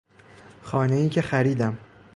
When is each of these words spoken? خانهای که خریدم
خانهای 0.61 1.09
که 1.09 1.21
خریدم 1.21 1.77